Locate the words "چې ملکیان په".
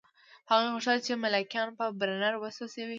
1.05-1.85